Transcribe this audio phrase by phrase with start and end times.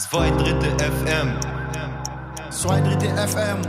[0.00, 1.38] Zwei Drittel FM.
[2.48, 3.60] Zwei Drittel FM.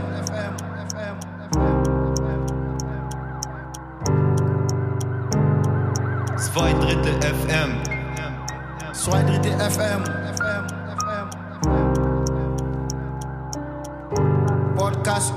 [6.38, 7.70] Zwei Drittel FM.
[8.94, 10.04] Zwei Drittel FM.
[14.74, 15.34] Podcast.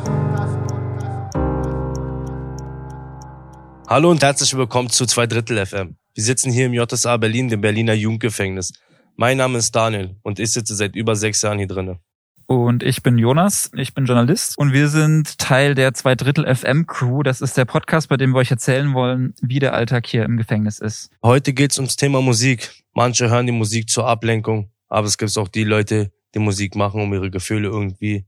[3.89, 5.97] Hallo und herzlich willkommen zu Zwei Drittel FM.
[6.13, 8.71] Wir sitzen hier im JSA Berlin, dem Berliner Jugendgefängnis.
[9.17, 11.99] Mein Name ist Daniel und ich sitze seit über sechs Jahren hier drinnen.
[12.47, 16.85] Und ich bin Jonas, ich bin Journalist und wir sind Teil der Zwei Drittel FM
[16.85, 17.23] Crew.
[17.23, 20.35] Das ist der Podcast, bei dem wir euch erzählen wollen, wie der Alltag hier im
[20.35, 21.11] Gefängnis ist.
[21.23, 22.83] Heute geht's ums Thema Musik.
[22.93, 27.01] Manche hören die Musik zur Ablenkung, aber es gibt auch die Leute, die Musik machen,
[27.01, 28.25] um ihre Gefühle irgendwie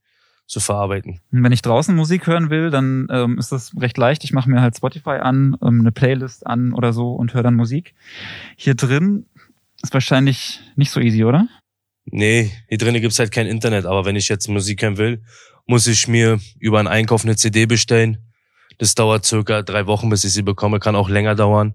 [0.47, 1.19] zu verarbeiten.
[1.31, 4.23] Wenn ich draußen Musik hören will, dann ähm, ist das recht leicht.
[4.23, 7.55] Ich mache mir halt Spotify an, ähm, eine Playlist an oder so und höre dann
[7.55, 7.93] Musik.
[8.55, 9.25] Hier drin
[9.81, 11.47] ist wahrscheinlich nicht so easy, oder?
[12.05, 15.23] Nee, hier drinnen gibt's halt kein Internet, aber wenn ich jetzt Musik hören will,
[15.65, 18.17] muss ich mir über einen Einkauf eine CD bestellen.
[18.77, 21.73] Das dauert circa drei Wochen, bis ich sie bekomme, kann auch länger dauern.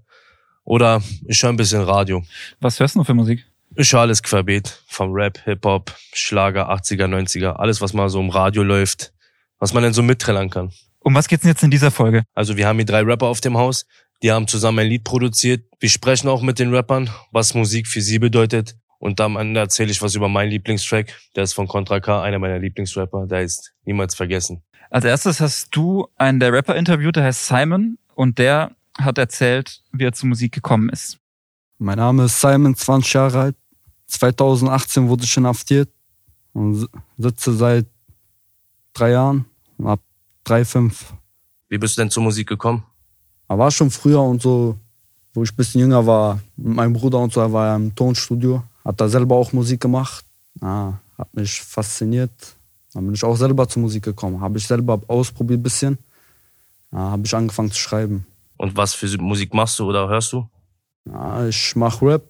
[0.64, 2.22] Oder ich höre ein bisschen Radio.
[2.60, 3.44] Was hörst du noch für Musik?
[3.74, 4.82] Ich höre alles querbeet.
[4.86, 7.54] Vom Rap, Hip-Hop, Schlager, 80er, 90er.
[7.54, 9.12] Alles, was mal so im Radio läuft.
[9.58, 10.72] Was man denn so mitträllern kann.
[11.00, 12.22] Um was geht's denn jetzt in dieser Folge?
[12.34, 13.86] Also wir haben hier drei Rapper auf dem Haus.
[14.22, 15.64] Die haben zusammen ein Lied produziert.
[15.80, 18.76] Wir sprechen auch mit den Rappern, was Musik für sie bedeutet.
[19.00, 21.12] Und am Ende erzähle ich was über meinen Lieblingstrack.
[21.34, 23.26] Der ist von Contra K, einer meiner Lieblingsrapper.
[23.26, 24.62] Der ist niemals vergessen.
[24.90, 29.82] Als erstes hast du einen der Rapper interviewt, der heißt Simon und der hat erzählt,
[29.90, 31.18] wie er zur Musik gekommen ist.
[31.78, 33.56] Mein Name ist Simon, 20 Jahre alt.
[34.06, 35.88] 2018 wurde ich inhaftiert
[36.52, 36.86] und
[37.18, 37.86] sitze seit
[38.92, 39.46] drei Jahren
[39.78, 40.00] und hab
[40.44, 41.12] drei, fünf.
[41.68, 42.84] Wie bist du denn zur Musik gekommen?
[43.52, 44.78] Er war schon früher und so,
[45.34, 48.62] wo ich ein bisschen jünger war, mit meinem Bruder und so, er war im Tonstudio,
[48.82, 50.24] hat da selber auch Musik gemacht.
[50.62, 52.30] Ja, hat mich fasziniert.
[52.94, 54.40] Dann bin ich auch selber zur Musik gekommen.
[54.40, 55.98] Habe ich selber ausprobiert ein bisschen.
[56.92, 58.26] Ja, habe ich angefangen zu schreiben.
[58.56, 60.48] Und was für Musik machst du oder hörst du?
[61.04, 62.22] Ja, ich mache Rap.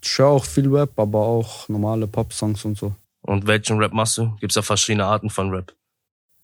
[0.00, 2.94] Ich höre auch viel Rap, aber auch normale Pop-Songs und so.
[3.22, 4.30] Und welchen Rap machst du?
[4.38, 5.74] Gibt's da verschiedene Arten von Rap?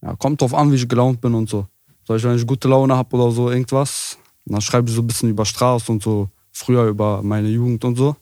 [0.03, 1.69] Ja, kommt drauf an, wie ich gelaunt bin und so.
[2.03, 5.07] Soll ich, wenn ich gute Laune habe oder so irgendwas, dann schreibe ich so ein
[5.07, 8.17] bisschen über Straße und so, früher über meine Jugend und so.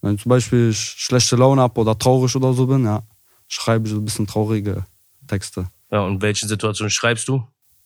[0.00, 3.02] Wenn zum Beispiel ich schlechte Laune habe oder traurig oder so bin, ja,
[3.48, 4.84] schreibe ich so ein bisschen traurige
[5.26, 5.68] Texte.
[5.90, 7.42] Ja, und welche Situation schreibst du?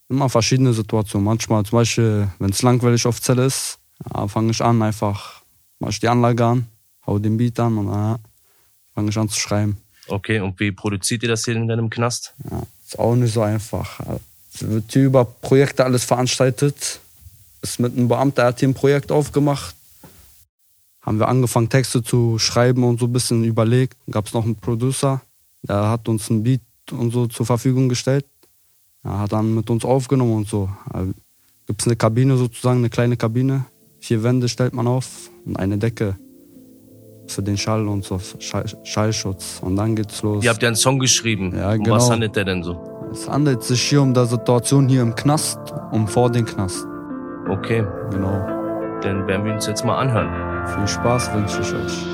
[0.09, 1.25] Immer verschiedene Situationen.
[1.25, 3.79] Manchmal zum Beispiel, wenn es langweilig auf Zelle ist,
[4.13, 5.43] ja, fange ich an, einfach
[5.79, 6.67] mache ich die Anlage an,
[7.07, 8.19] hau den Beat an und dann ja,
[8.95, 9.77] fange ich an zu schreiben.
[10.09, 12.35] Okay, und wie produziert ihr das hier in deinem Knast?
[12.51, 14.01] Ja, ist auch nicht so einfach.
[14.55, 17.01] Es wird hier über Projekte alles veranstaltet.
[17.63, 19.75] Ist mit einem Beamter, er hat hier ein Projekt aufgemacht.
[21.01, 23.97] Haben wir angefangen, Texte zu schreiben und so ein bisschen überlegt.
[24.11, 25.23] Gab es noch einen Producer,
[25.63, 26.61] der hat uns ein Beat
[26.93, 28.27] und so zur Verfügung gestellt.
[29.03, 30.69] Er hat dann mit uns aufgenommen und so.
[31.67, 33.65] Gibt es eine Kabine sozusagen, eine kleine Kabine.
[34.01, 36.17] Vier Wände stellt man auf und eine Decke
[37.27, 39.61] für den Schall und so, Schall, Schallschutz.
[39.61, 40.43] Und dann geht's los.
[40.43, 41.55] Ihr habt ja einen Song geschrieben.
[41.55, 41.97] Ja, um genau.
[41.97, 42.81] was handelt der denn so?
[43.13, 45.59] Es handelt sich hier um die Situation hier im Knast
[45.93, 46.88] und vor dem Knast.
[47.49, 48.47] Okay, Genau.
[49.01, 50.67] dann werden wir uns jetzt mal anhören.
[50.67, 52.07] Viel Spaß wünsche ich euch.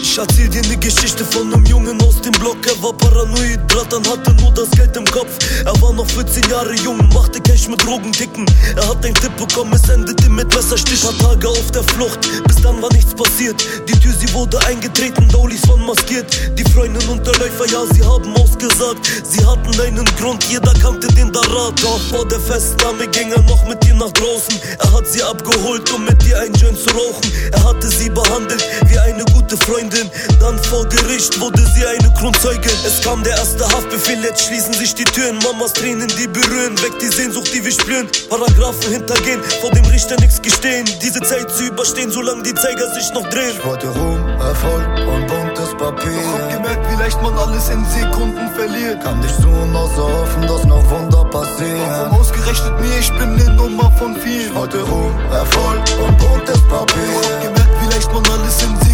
[0.00, 2.56] Ich erzähl dir ne Geschichte von nem Jungen aus dem Block.
[2.66, 5.30] Er war paranoid, Blattern hatte nur das Geld im Kopf.
[5.64, 8.46] Er war noch 14 Jahre jung, machte Cash mit Drogenticken.
[8.76, 11.02] Er hat einen Tipp bekommen, es endete mit Messerstich.
[11.02, 13.64] Paar Tage auf der Flucht, bis dann war nichts passiert.
[13.88, 16.26] Die Tür, sie wurde eingetreten, Daulis waren maskiert.
[16.56, 19.00] Die Freundin und der Läufer, ja, sie haben ausgesagt.
[19.24, 21.82] Sie hatten einen Grund, jeder kannte den Darat.
[21.82, 24.60] Doch vor der Festnahme ging er noch mit ihr nach draußen.
[24.78, 27.32] Er hat sie abgeholt, um mit ihr ein Joint zu rauchen.
[27.52, 29.87] Er hatte sie behandelt wie eine gute Freundin.
[29.90, 32.70] Dann vor Gericht wurde sie eine Kronzeugin.
[32.84, 35.38] Es kam der erste Haftbefehl, jetzt schließen sich die Türen.
[35.38, 38.06] Mamas Tränen, die berühren, weg die Sehnsucht, die wir spüren.
[38.28, 40.84] Paragraphen hintergehen, vor dem Richter nichts gestehen.
[41.02, 43.56] Diese Zeit zu überstehen, solange die Zeiger sich noch drehen.
[43.56, 46.12] Ich wollte Ruhm, Erfolg und buntes Papier.
[46.12, 49.02] Doch hab gemerkt, wie leicht man alles in Sekunden verliert.
[49.02, 51.80] Kann so noch so hoffen, dass noch Wunder passieren.
[51.88, 54.48] Warum ausgerechnet mir, ich bin ne Nummer von vielen.
[54.48, 57.02] Ich wollte Ruhm, Erfolg und buntes Papier.
[57.22, 58.87] Doch hab gemerkt, wie leicht man alles in Sekunden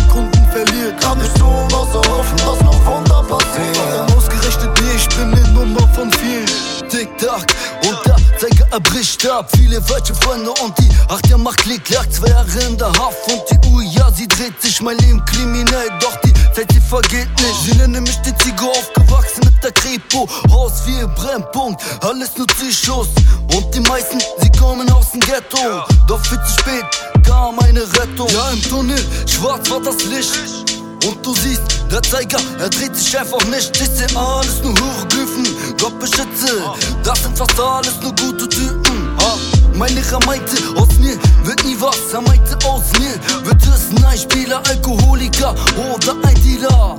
[0.54, 1.00] verliert.
[1.00, 4.16] Kann dich so noch so hoffen, dass noch Wunder passieren.
[4.16, 6.46] Ausgerechnet ich bin ne Nummer von vielen.
[6.88, 7.46] Tick-Tack
[7.88, 8.03] und
[8.38, 9.48] Zeiger er bricht ab.
[9.56, 13.30] Viele falsche Freunde und die Acht Jahre macht Klick, lag zwei Jahre in der Haft
[13.30, 17.28] und die Uhr, ja, sie dreht sich, mein Leben kriminell, doch die Zeit, sie vergeht
[17.40, 17.62] nicht.
[17.64, 22.46] Sie nennen mich die Ziege aufgewachsen mit der Kripo, Haus wie ein Brennpunkt, alles nur
[22.58, 23.08] Zischus.
[23.54, 26.84] Und die meisten, sie kommen aus dem Ghetto, doch viel zu spät
[27.26, 28.28] kam eine Rettung.
[28.28, 30.73] Ja, im Tunnel, schwarz war das Licht.
[31.06, 33.76] Und du siehst, der Zeiger, er dreht sich einfach nicht.
[33.76, 35.76] Ich seh alles nur Hieroglyphen.
[35.78, 36.62] Gott beschütze,
[37.02, 39.16] das sind fast alles nur gute Typen.
[39.20, 39.36] Ha.
[39.74, 42.12] Mein Lehrer meinte, aus mir wird nie was.
[42.12, 43.14] Er meinte, aus mir
[43.44, 46.98] wird es ein Spieler, Alkoholiker oder ein Dealer.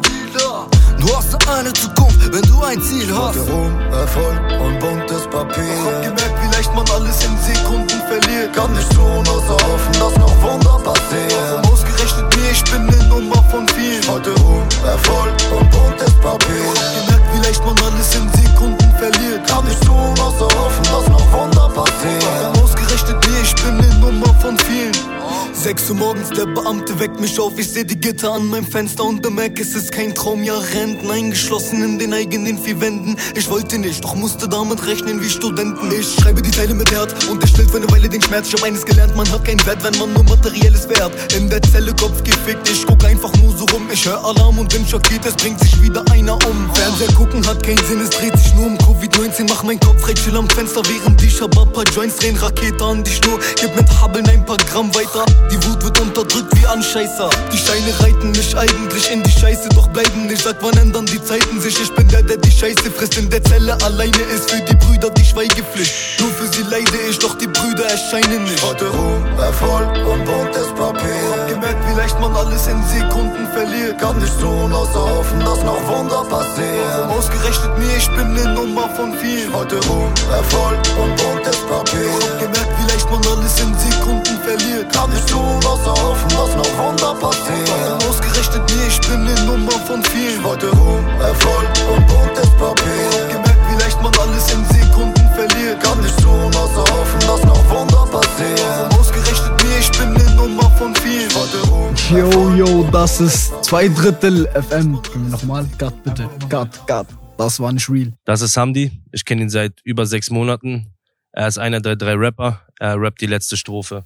[1.06, 3.38] Du hast eine Zukunft, wenn du ein Ziel hast.
[3.38, 5.78] Ruhm, Erfolg und buntes Papier.
[5.86, 8.56] Hab gemerkt, wie leicht man alles in Sekunden verliert.
[8.56, 11.64] Kann nicht tun, außer hoffen, dass noch Wunder passieren.
[11.72, 14.02] Ausgerechnet mir, ich bin eine Nummer von vielen.
[14.10, 16.74] Heute Ruhm, Erfolg und buntes Papier.
[16.74, 19.48] Hab gemerkt, wie leicht man alles in Sekunden verliert.
[19.48, 22.64] Kann nicht tun, außer hoffen, dass noch Wunder passieren.
[22.64, 25.15] Ausgerechnet mir, ich bin eine Nummer von vielen.
[25.56, 27.58] 6 Uhr morgens, der Beamte weckt mich auf.
[27.58, 31.10] Ich seh die Gitter an meinem Fenster und bemerke, es ist kein Traum, ja Renten.
[31.10, 33.16] Eingeschlossen in den eigenen vier Wänden.
[33.36, 35.92] Ich wollte nicht, doch musste damit rechnen wie Studenten.
[35.92, 38.50] Ich schreibe die Teile mit Herd und es stillt für eine Weile den Schmerz.
[38.50, 41.14] Ich hab eines gelernt, man hat keinen Wert, wenn man nur materielles Wert.
[41.34, 43.88] In der Zelle Kopf gefickt, ich guck einfach nur so rum.
[43.92, 46.70] Ich hör Alarm und bin schockiert, es bringt sich wieder einer um.
[46.74, 49.48] Fernseher gucken hat keinen Sinn, es dreht sich nur um Covid-19.
[49.50, 52.36] Mach mein Kopf frei, chill am Fenster, während die Shabab paar Joints drehen.
[52.36, 55.26] Rakete an die Schnur, gib mit Habbeln ein paar Gramm weiter.
[55.52, 57.30] Die Wut wird unterdrückt wie ein Scheißer.
[57.52, 60.44] Die Scheine reiten mich eigentlich in die Scheiße, doch bleiben nicht.
[60.44, 61.80] Sag, wann ändern die Zeiten sich?
[61.80, 63.18] Ich bin der, der die Scheiße frisst.
[63.18, 66.20] In der Zelle alleine ist für die Brüder die Schweigepflicht.
[66.20, 68.64] Nur für sie leide ich, doch die Brüder erscheinen nicht.
[68.64, 71.46] Heute Ruhm, Erfolg und buntes Hab Papier.
[71.48, 74.00] gemerkt, wie leicht man alles in Sekunden verliert.
[74.00, 77.10] Kann nicht tun, außer hoffen, dass noch Wunder passieren.
[77.10, 79.54] Ausgerechnet mir, ich bin eine Nummer von vielen.
[79.54, 82.10] Heute Ruhm, Erfolg und buntes Papier.
[82.14, 84.92] Hab gemerkt, wie leicht man alles in Sekunden verliert.
[84.94, 87.80] Kann nicht tun, außer hoffen, dass noch Wunder passieren.
[87.84, 90.44] Warum ausgerechnet mir, ich bin eine Nummer von vielen.
[90.44, 93.10] Heute Ruhm, Erfolg und buntes Papier.
[93.32, 95.78] gemerkt, wie leicht man alles in Sekunden verliert.
[95.84, 98.88] Kann nicht tun, außer hoffen, dass noch Wunder passieren.
[98.90, 101.30] Warum ausgerechnet mir, ich bin eine Nummer von vielen.
[101.36, 105.00] Heute Ruhm, Yo, yo, das ist zwei Drittel FM.
[105.30, 106.30] Nochmal, Cut bitte.
[106.50, 107.08] Cut, cut.
[107.38, 108.14] Das war nicht real.
[108.24, 108.92] Das ist Hamdi.
[109.12, 110.94] Ich kenne ihn seit über sechs Monaten.
[111.34, 112.62] Er ist einer der drei Rapper.
[112.80, 114.06] Er rappt die letzte Strophe.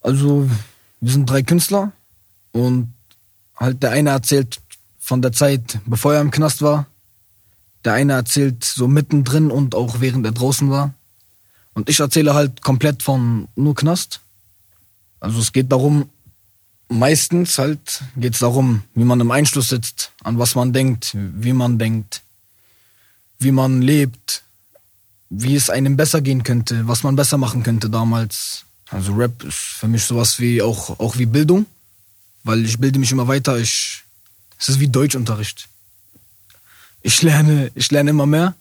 [0.00, 0.48] Also,
[1.00, 1.92] wir sind drei Künstler
[2.52, 2.92] und
[3.56, 4.60] halt der eine erzählt
[4.98, 6.86] von der Zeit, bevor er im Knast war.
[7.84, 10.94] Der eine erzählt so mittendrin und auch während er draußen war.
[11.74, 14.20] Und ich erzähle halt komplett von nur Knast.
[15.20, 16.08] Also es geht darum,
[16.88, 21.52] meistens halt geht es darum, wie man im Einschluss sitzt, an was man denkt, wie
[21.52, 22.22] man denkt,
[23.38, 24.42] wie man lebt,
[25.30, 28.64] wie es einem besser gehen könnte, was man besser machen könnte damals.
[28.90, 31.66] Also Rap ist für mich sowas wie auch, auch wie Bildung,
[32.44, 33.58] weil ich bilde mich immer weiter.
[33.58, 34.02] Ich,
[34.58, 35.68] es ist wie Deutschunterricht.
[37.02, 38.54] Ich lerne, ich lerne immer mehr.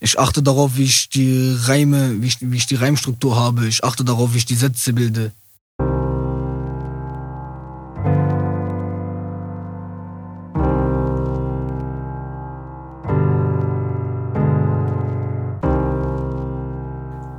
[0.00, 3.66] Ich achte darauf, wie ich die Reime, wie ich, wie ich die Reimstruktur habe.
[3.66, 5.32] Ich achte darauf, wie ich die Sätze bilde.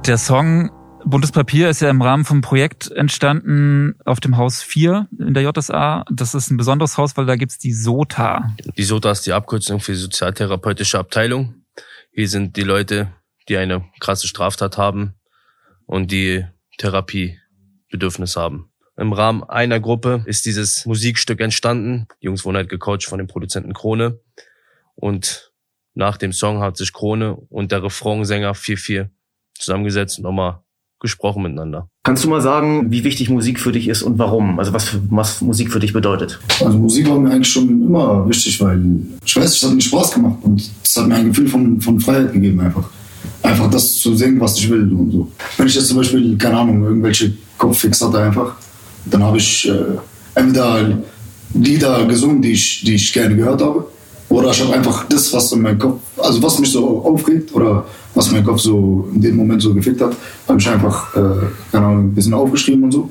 [0.06, 0.72] Der Song
[1.06, 5.44] Buntes Papier ist ja im Rahmen vom Projekt entstanden auf dem Haus 4 in der
[5.44, 6.06] JSA.
[6.12, 8.56] Das ist ein besonderes Haus, weil da gibt's die SOTA.
[8.78, 11.64] Die SOTA ist die Abkürzung für sozialtherapeutische Abteilung.
[12.12, 13.14] Hier sind die Leute,
[13.48, 15.16] die eine krasse Straftat haben
[15.86, 16.46] und die
[16.78, 18.72] Therapiebedürfnis haben.
[18.98, 22.08] Im Rahmen einer Gruppe ist dieses Musikstück entstanden.
[22.22, 24.20] Die Jungs wurden halt gecoacht von dem Produzenten Krone.
[24.96, 25.54] Und
[25.94, 29.10] nach dem Song hat sich Krone und der Refrainsänger 4-4
[29.54, 30.64] zusammengesetzt und nochmal
[31.00, 31.88] gesprochen miteinander.
[32.04, 34.60] Kannst du mal sagen, wie wichtig Musik für dich ist und warum?
[34.60, 36.40] Also was, für, was Musik für dich bedeutet?
[36.64, 38.82] Also Musik war mir eigentlich schon immer wichtig, weil
[39.24, 42.00] ich weiß, es hat mir Spaß gemacht und es hat mir ein Gefühl von, von
[42.00, 42.90] Freiheit gegeben einfach.
[43.42, 45.32] Einfach das zu singen, was ich will und so.
[45.58, 48.56] Wenn ich jetzt zum Beispiel, keine Ahnung, irgendwelche Kopffix hatte einfach,
[49.06, 49.98] dann habe ich äh,
[50.36, 51.00] entweder
[51.54, 53.86] Lieder gesungen, die ich, die ich gerne gehört habe,
[54.30, 57.86] oder ich habe einfach das, was in meinem Kopf, also was mich so aufregt oder
[58.16, 60.16] was mein Kopf so in dem Moment so gefickt hat,
[60.48, 63.10] habe ich einfach, äh, ein bisschen aufgeschrieben und so.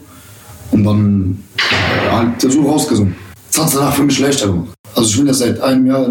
[0.70, 3.16] Und dann äh, halt so rausgesungen.
[3.52, 4.74] Das hat es danach für mich leichter gemacht.
[4.94, 6.10] Also ich bin jetzt seit einem Jahr.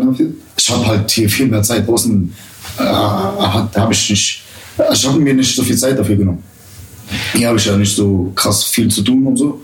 [0.58, 2.34] Ich habe halt hier viel mehr Zeit draußen.
[2.80, 4.44] Äh, habe ich nicht,
[4.94, 6.44] ich habe mir nicht so viel Zeit dafür genommen.
[7.34, 9.62] Hier habe ich ja nicht so krass viel zu tun und so.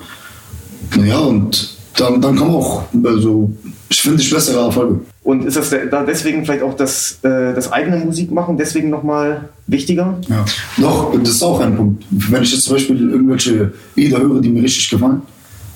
[0.95, 3.51] Naja, und dann, dann kam auch, also
[3.89, 5.01] ich finde ich bessere Erfolge.
[5.23, 9.49] Und ist das da deswegen vielleicht auch das, äh, das eigene Musik machen deswegen nochmal
[9.67, 10.19] wichtiger?
[10.27, 10.43] Ja.
[10.77, 12.03] Doch, das ist auch ein Punkt.
[12.09, 15.21] Wenn ich jetzt zum Beispiel irgendwelche Lieder höre, die mir richtig gefallen,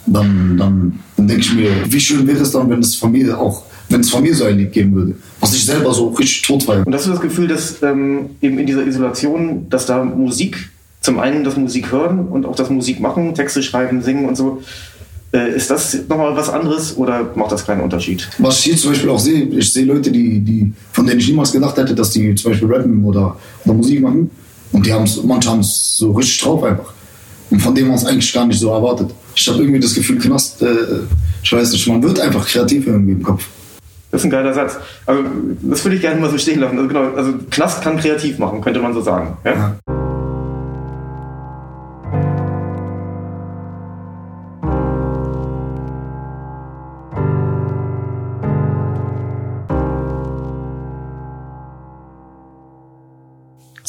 [0.07, 3.37] dann, dann, dann denke ich mir, wie schön wäre es dann, wenn es von mir
[3.39, 6.41] auch, wenn es von mir so ein Lied geben würde, was ich selber so richtig
[6.41, 6.85] tot feiere.
[6.85, 10.71] Und hast du das Gefühl, dass ähm, eben in dieser Isolation, dass da Musik,
[11.01, 14.61] zum einen das Musik hören und auch das Musik machen, Texte schreiben, singen und so,
[15.31, 18.27] ist das nochmal was anderes oder macht das keinen Unterschied?
[18.37, 21.27] Was ich hier zum Beispiel auch sehe, ich sehe Leute, die, die, von denen ich
[21.27, 24.31] niemals gedacht hätte, dass die zum Beispiel rappen oder, oder Musik machen.
[24.71, 26.93] Und die haben es, manche haben es so richtig drauf einfach.
[27.49, 29.11] Und von dem man es eigentlich gar nicht so erwartet.
[29.35, 30.67] Ich habe irgendwie das Gefühl, Knast, äh,
[31.43, 33.45] ich weiß nicht, man wird einfach kreativ irgendwie im Kopf.
[34.11, 34.77] Das ist ein geiler Satz.
[35.05, 35.23] Also,
[35.61, 36.77] das würde ich gerne mal so stehen lassen.
[36.77, 39.37] Also, genau, also Knast kann kreativ machen, könnte man so sagen.
[39.43, 39.51] Ja?
[39.53, 39.96] Ja.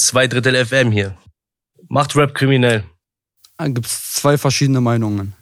[0.09, 1.19] Zwei Drittel FM hier.
[1.91, 2.83] Macht Rap kriminell.
[3.59, 5.35] Da gibt es zwei verschiedene Meinungen.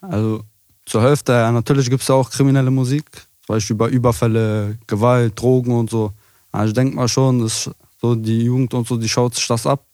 [0.00, 0.44] Also
[0.86, 3.04] zur Hälfte, ja, natürlich gibt es auch kriminelle Musik,
[3.44, 6.14] zum Beispiel über Überfälle, Gewalt, Drogen und so.
[6.52, 9.66] Also ich denke mal schon, dass so die Jugend und so, die schaut sich das
[9.66, 9.84] ab.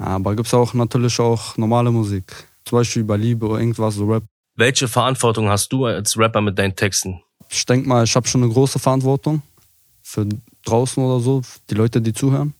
[0.00, 2.24] Ja, aber gibt es auch natürlich auch normale Musik,
[2.64, 4.24] zum Beispiel über Liebe oder irgendwas, so Rap.
[4.56, 7.22] Welche Verantwortung hast du als Rapper mit deinen Texten?
[7.48, 9.42] Ich denke mal, ich habe schon eine große Verantwortung
[10.02, 10.26] für
[10.64, 12.52] draußen oder so, die Leute, die zuhören,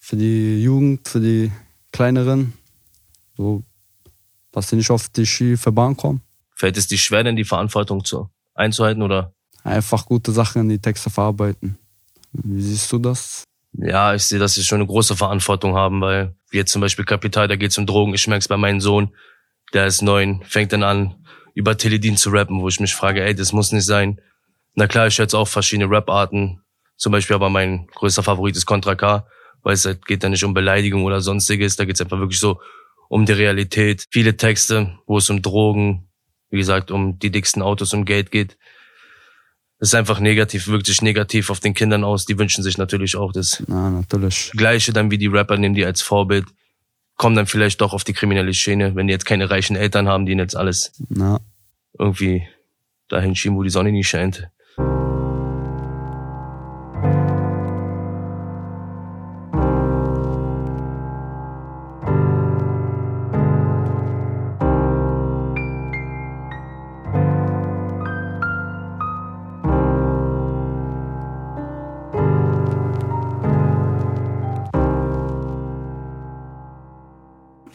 [0.00, 1.52] für die Jugend, für die
[1.92, 2.54] Kleineren,
[3.36, 3.62] so,
[4.50, 6.22] dass sie nicht auf die schiefe Bahn kommen.
[6.56, 9.32] Fällt es dir schwer, denn die Verantwortung zu, einzuhalten oder?
[9.62, 11.78] Einfach gute Sachen in die Texte verarbeiten.
[12.32, 13.44] Wie siehst du das?
[13.72, 17.04] Ja, ich sehe, dass sie schon eine große Verantwortung haben, weil wie jetzt zum Beispiel
[17.04, 18.14] Kapital, da geht's um Drogen.
[18.14, 19.14] Ich merk's bei meinem Sohn,
[19.72, 21.14] der ist neun, fängt dann an,
[21.54, 24.20] über Teledin zu rappen, wo ich mich frage, ey, das muss nicht sein.
[24.74, 26.62] Na klar, ich höre jetzt auch verschiedene Rap-Arten.
[26.96, 29.26] Zum Beispiel aber mein größter Favorit ist Contra K,
[29.62, 31.76] weil es halt geht da nicht um Beleidigung oder sonstiges.
[31.76, 32.60] Da geht's einfach wirklich so
[33.08, 34.06] um die Realität.
[34.10, 36.08] Viele Texte, wo es um Drogen,
[36.50, 38.56] wie gesagt, um die dicksten Autos, um Geld geht.
[39.78, 42.26] Das ist einfach negativ, wirkt sich negativ auf den Kindern aus.
[42.26, 44.52] Die wünschen sich natürlich auch das Na, natürlich.
[44.54, 46.44] Gleiche dann wie die Rapper, nehmen die als Vorbild,
[47.16, 50.26] kommen dann vielleicht doch auf die kriminelle Schiene, wenn die jetzt keine reichen Eltern haben,
[50.26, 51.40] die ihnen jetzt alles Na,
[51.98, 52.46] irgendwie
[53.08, 54.48] dahin schieben, wo die Sonne nie scheint.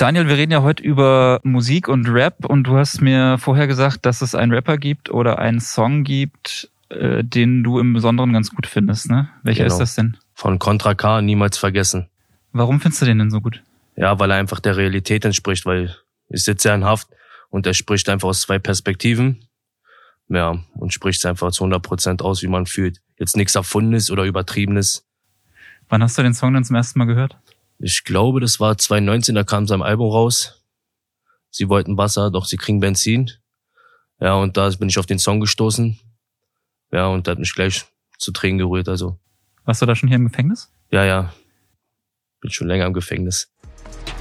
[0.05, 4.05] Daniel, wir reden ja heute über Musik und Rap und du hast mir vorher gesagt,
[4.05, 8.51] dass es einen Rapper gibt oder einen Song gibt, äh, den du im Besonderen ganz
[8.51, 9.29] gut findest, ne?
[9.41, 9.73] Welcher Genau.
[9.73, 10.15] ist das denn?
[10.35, 12.07] Von Contra K niemals vergessen.
[12.51, 13.63] Warum findest du den denn so gut?
[13.95, 15.95] Ja, weil er einfach der Realität entspricht, weil
[16.29, 17.07] ich sitze ja in Haft
[17.49, 19.47] und er spricht einfach aus zwei Perspektiven.
[20.29, 23.01] Ja, und spricht einfach zu 100 Prozent aus, wie man fühlt.
[23.17, 25.03] Jetzt nichts Erfundenes oder Übertriebenes.
[25.89, 27.39] Wann hast du den Song denn zum ersten Mal gehört?
[27.79, 30.63] Ich glaube, das war 2019, da kam sein Album raus.
[31.49, 33.31] Sie wollten Wasser, doch sie kriegen Benzin.
[34.19, 35.99] Ja, und da bin ich auf den Song gestoßen.
[36.91, 37.85] Ja, und der hat mich gleich
[38.17, 39.19] zu Tränen gerührt, also.
[39.65, 40.71] Warst du da schon hier im Gefängnis?
[40.91, 41.33] Ja, ja.
[42.39, 43.51] Bin schon länger im Gefängnis.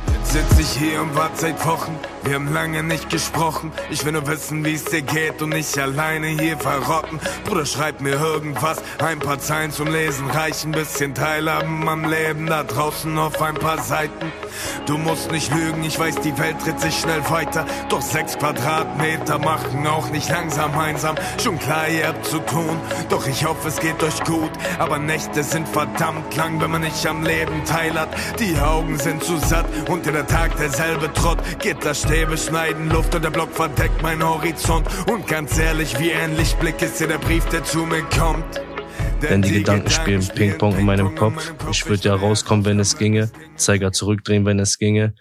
[0.06, 1.96] Jetzt sitz ich hier und wart seit Wochen.
[2.24, 3.70] Wir haben lange nicht gesprochen.
[3.90, 7.20] Ich will nur wissen, wie es dir geht und nicht alleine hier verrotten.
[7.44, 8.78] Bruder, schreib mir irgendwas.
[8.98, 10.72] Ein paar Zeilen zum Lesen reichen.
[10.72, 14.32] Bisschen teilhaben am Leben da draußen auf ein paar Seiten.
[14.86, 17.66] Du musst nicht lügen, ich weiß, die Welt dreht sich schnell weiter.
[17.90, 21.16] Doch sechs Quadratmeter machen auch nicht langsam einsam.
[21.42, 22.78] Schon klar, ihr habt zu tun.
[23.10, 24.50] Doch ich hoffe, es geht euch gut.
[24.78, 28.08] Aber Nächte sind verdammt lang, wenn man nicht am Leben teilhat.
[28.38, 31.38] Die Augen sind zu satt und jeder Tag derselbe Trott.
[32.14, 34.86] Gitterstäbe schneiden Luft und der Block verdeckt mein Horizont.
[35.10, 38.44] Und ganz ehrlich, wie ein Lichtblick ist hier der Brief, der zu mir kommt.
[39.20, 41.52] Denn die Gedanken spielen Ping-Pong in meinem Kopf.
[41.72, 43.32] Ich würde ja rauskommen, wenn es ginge.
[43.56, 45.14] Zeiger zurückdrehen, wenn es ginge.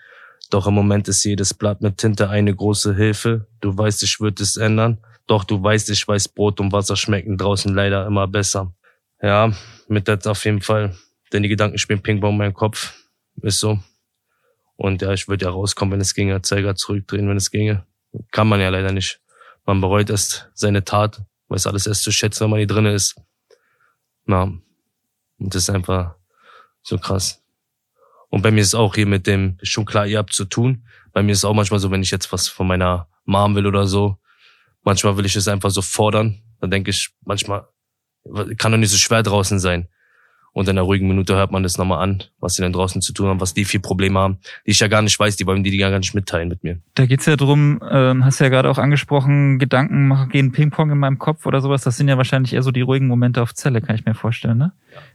[0.52, 3.48] Doch im Moment ist jedes Blatt mit Tinte eine große Hilfe.
[3.60, 5.00] Du weißt, ich würde es ändern.
[5.26, 8.72] Doch du weißt, ich weiß, Brot und Wasser schmecken draußen leider immer besser.
[9.20, 9.52] Ja,
[9.88, 10.96] mit das auf jeden Fall.
[11.32, 12.94] Denn die Gedanken spielen Ping-Pong in meinem Kopf.
[13.42, 13.80] Ist so.
[14.84, 16.42] Und ja, ich würde ja rauskommen, wenn es ginge.
[16.42, 17.88] Zeiger zurückdrehen, wenn es ginge.
[18.32, 19.22] Kann man ja leider nicht.
[19.66, 23.16] Man bereut erst seine Tat, weiß alles erst zu schätzen, wenn man hier drinne ist.
[24.26, 24.62] Na, und
[25.56, 26.16] das ist einfach
[26.82, 27.42] so krass.
[28.28, 30.86] Und bei mir ist auch hier mit dem, schon klar, ihr habt zu tun.
[31.14, 33.88] Bei mir ist auch manchmal so, wenn ich jetzt was von meiner Mom will oder
[33.88, 34.18] so,
[34.82, 36.42] manchmal will ich es einfach so fordern.
[36.60, 37.70] Dann denke ich manchmal,
[38.58, 39.88] kann doch nicht so schwer draußen sein.
[40.54, 43.12] Und in einer ruhigen Minute hört man das nochmal an, was sie denn draußen zu
[43.12, 45.64] tun haben, was die für Probleme haben, die ich ja gar nicht weiß, die wollen
[45.64, 46.80] die, die gar nicht mitteilen mit mir.
[46.94, 51.00] Da geht's ja drum, ähm, hast ja gerade auch angesprochen, Gedanken machen, gehen Ping-Pong in
[51.00, 51.82] meinem Kopf oder sowas.
[51.82, 54.60] Das sind ja wahrscheinlich eher so die ruhigen Momente auf Zelle, kann ich mir vorstellen,
[54.60, 54.74] ne?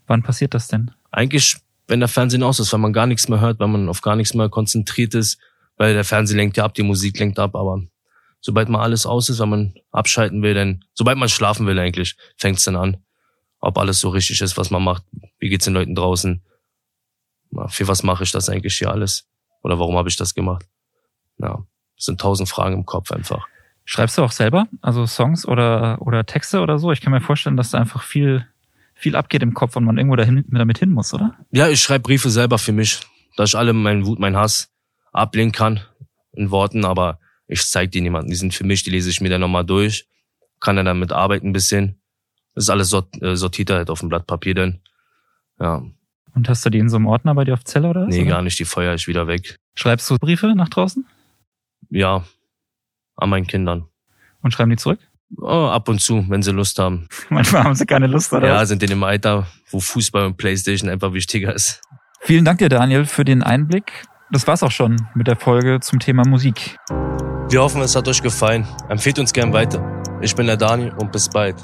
[0.08, 0.90] Wann passiert das denn?
[1.12, 4.00] Eigentlich, wenn der Fernsehen aus ist, weil man gar nichts mehr hört, weil man auf
[4.00, 5.38] gar nichts mehr konzentriert ist,
[5.76, 7.80] weil der Fernseher lenkt ja ab, die Musik lenkt ab, aber
[8.40, 12.16] sobald mal alles aus ist, wenn man abschalten will, dann, sobald man schlafen will eigentlich,
[12.36, 12.96] fängt's dann an.
[13.60, 15.04] Ob alles so richtig ist, was man macht.
[15.38, 16.42] Wie geht's den Leuten draußen?
[17.68, 19.26] Für was mache ich das eigentlich hier alles?
[19.62, 20.66] Oder warum habe ich das gemacht?
[21.38, 21.64] Ja,
[21.96, 23.46] es sind tausend Fragen im Kopf einfach.
[23.84, 24.68] Schreibst du auch selber?
[24.82, 26.92] Also Songs oder, oder Texte oder so?
[26.92, 28.46] Ich kann mir vorstellen, dass da einfach viel,
[28.94, 31.36] viel abgeht im Kopf und man irgendwo dahin, damit hin muss, oder?
[31.50, 33.00] Ja, ich schreibe Briefe selber für mich,
[33.36, 34.70] dass ich alle meinen Wut, meinen Hass
[35.12, 35.80] ablehnen kann
[36.32, 38.30] in Worten, aber ich zeige die niemandem.
[38.30, 40.06] Die sind für mich, die lese ich mir dann nochmal durch,
[40.60, 41.97] kann dann damit arbeiten ein bisschen.
[42.58, 44.80] Das ist alles sort, äh, sortiert halt auf dem Blatt Papier dann.
[45.60, 45.80] Ja.
[46.34, 48.08] Und hast du die in so einem Ordner bei dir auf Zelle oder was?
[48.08, 48.30] Nee, oder?
[48.30, 49.60] gar nicht, die feuer ich wieder weg.
[49.76, 51.06] Schreibst du Briefe nach draußen?
[51.88, 52.24] Ja,
[53.14, 53.86] an meinen Kindern.
[54.42, 54.98] Und schreiben die zurück?
[55.36, 57.06] Oh, ab und zu, wenn sie Lust haben.
[57.28, 58.48] Manchmal haben sie keine Lust, oder?
[58.48, 61.80] Ja, sind in dem Alter, wo Fußball und Playstation einfach wichtiger ist.
[62.22, 64.02] Vielen Dank dir, Daniel, für den Einblick.
[64.32, 66.76] Das war's auch schon mit der Folge zum Thema Musik.
[67.50, 68.66] Wir hoffen, es hat euch gefallen.
[68.88, 70.02] Empfehlt uns gern weiter.
[70.22, 71.54] Ich bin der Daniel und bis bald.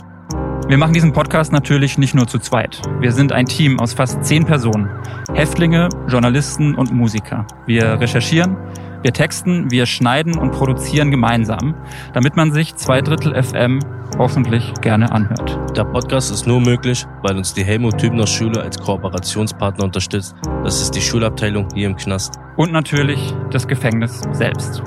[0.67, 2.81] Wir machen diesen Podcast natürlich nicht nur zu zweit.
[2.99, 4.89] Wir sind ein Team aus fast zehn Personen.
[5.35, 7.47] Häftlinge, Journalisten und Musiker.
[7.67, 8.57] Wir recherchieren,
[9.03, 11.75] wir texten, wir schneiden und produzieren gemeinsam,
[12.15, 13.81] damit man sich zwei Drittel FM
[14.17, 15.59] hoffentlich gerne anhört.
[15.77, 20.35] Der Podcast ist nur möglich, weil uns die Helmut Tübner Schule als Kooperationspartner unterstützt.
[20.65, 22.37] Das ist die Schulabteilung hier im Knast.
[22.57, 24.83] Und natürlich das Gefängnis selbst.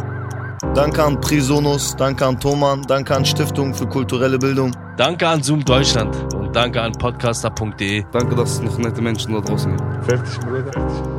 [0.77, 4.75] Danke an Prisonus, danke an Thoman, danke an Stiftung für kulturelle Bildung.
[4.95, 8.05] Danke an Zoom Deutschland und danke an podcaster.de.
[8.11, 10.05] Danke, dass es noch nette Menschen da draußen gibt.
[10.05, 10.71] Fertig, Bruder.
[10.71, 11.16] Fertig.